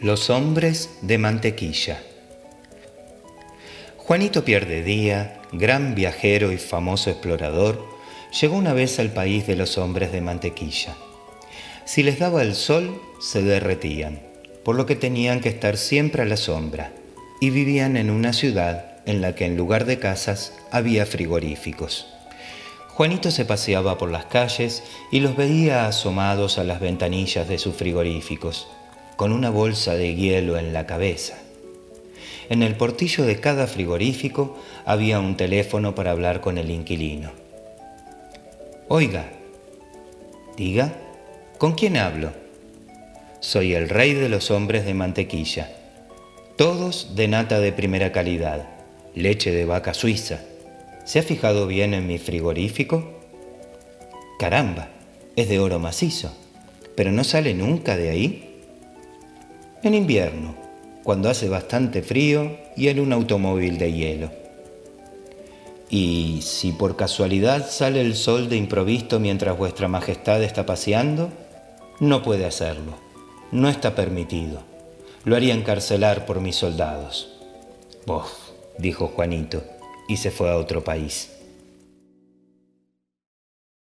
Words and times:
Los 0.00 0.30
hombres 0.30 0.90
de 1.02 1.18
mantequilla. 1.18 2.00
Juanito 3.96 4.44
Pierde 4.44 4.84
Día, 4.84 5.42
gran 5.50 5.96
viajero 5.96 6.52
y 6.52 6.56
famoso 6.56 7.10
explorador, 7.10 7.84
llegó 8.40 8.56
una 8.56 8.74
vez 8.74 9.00
al 9.00 9.12
país 9.12 9.48
de 9.48 9.56
los 9.56 9.76
hombres 9.76 10.12
de 10.12 10.20
mantequilla. 10.20 10.94
Si 11.84 12.04
les 12.04 12.20
daba 12.20 12.42
el 12.42 12.54
sol, 12.54 13.02
se 13.20 13.42
derretían, 13.42 14.20
por 14.62 14.76
lo 14.76 14.86
que 14.86 14.94
tenían 14.94 15.40
que 15.40 15.48
estar 15.48 15.76
siempre 15.76 16.22
a 16.22 16.26
la 16.26 16.36
sombra, 16.36 16.92
y 17.40 17.50
vivían 17.50 17.96
en 17.96 18.10
una 18.10 18.32
ciudad 18.32 18.98
en 19.04 19.20
la 19.20 19.34
que 19.34 19.46
en 19.46 19.56
lugar 19.56 19.84
de 19.84 19.98
casas 19.98 20.52
había 20.70 21.06
frigoríficos. 21.06 22.06
Juanito 22.90 23.32
se 23.32 23.44
paseaba 23.44 23.98
por 23.98 24.12
las 24.12 24.26
calles 24.26 24.84
y 25.10 25.18
los 25.18 25.36
veía 25.36 25.88
asomados 25.88 26.58
a 26.58 26.62
las 26.62 26.78
ventanillas 26.78 27.48
de 27.48 27.58
sus 27.58 27.74
frigoríficos, 27.74 28.68
con 29.18 29.32
una 29.32 29.50
bolsa 29.50 29.96
de 29.96 30.14
hielo 30.14 30.58
en 30.58 30.72
la 30.72 30.86
cabeza. 30.86 31.36
En 32.50 32.62
el 32.62 32.76
portillo 32.76 33.24
de 33.24 33.40
cada 33.40 33.66
frigorífico 33.66 34.56
había 34.84 35.18
un 35.18 35.36
teléfono 35.36 35.96
para 35.96 36.12
hablar 36.12 36.40
con 36.40 36.56
el 36.56 36.70
inquilino. 36.70 37.32
Oiga, 38.86 39.28
diga, 40.56 40.94
¿con 41.58 41.72
quién 41.72 41.96
hablo? 41.96 42.30
Soy 43.40 43.74
el 43.74 43.88
rey 43.88 44.14
de 44.14 44.28
los 44.28 44.52
hombres 44.52 44.86
de 44.86 44.94
mantequilla, 44.94 45.72
todos 46.56 47.16
de 47.16 47.26
nata 47.26 47.58
de 47.58 47.72
primera 47.72 48.12
calidad, 48.12 48.68
leche 49.16 49.50
de 49.50 49.64
vaca 49.64 49.94
suiza 49.94 50.38
¿Se 51.04 51.18
ha 51.18 51.22
fijado 51.24 51.66
bien 51.66 51.92
en 51.92 52.06
mi 52.06 52.18
frigorífico? 52.18 53.18
Caramba, 54.38 54.90
es 55.34 55.48
de 55.48 55.58
oro 55.58 55.80
macizo, 55.80 56.32
pero 56.94 57.10
no 57.10 57.24
sale 57.24 57.52
nunca 57.52 57.96
de 57.96 58.10
ahí. 58.10 58.47
En 59.82 59.94
invierno, 59.94 60.56
cuando 61.04 61.30
hace 61.30 61.48
bastante 61.48 62.02
frío 62.02 62.56
y 62.76 62.88
en 62.88 62.98
un 62.98 63.12
automóvil 63.12 63.78
de 63.78 63.92
hielo. 63.92 64.30
Y 65.88 66.40
si 66.42 66.72
por 66.72 66.96
casualidad 66.96 67.70
sale 67.70 68.00
el 68.00 68.16
sol 68.16 68.48
de 68.48 68.56
improviso 68.56 69.20
mientras 69.20 69.56
vuestra 69.56 69.86
majestad 69.86 70.42
está 70.42 70.66
paseando, 70.66 71.30
no 72.00 72.22
puede 72.22 72.44
hacerlo. 72.44 72.92
No 73.52 73.68
está 73.68 73.94
permitido. 73.94 74.62
Lo 75.24 75.36
haría 75.36 75.54
encarcelar 75.54 76.26
por 76.26 76.40
mis 76.40 76.56
soldados. 76.56 77.38
Bof, 78.04 78.32
dijo 78.78 79.06
Juanito 79.06 79.62
y 80.08 80.16
se 80.16 80.32
fue 80.32 80.50
a 80.50 80.56
otro 80.56 80.82
país. 80.82 81.37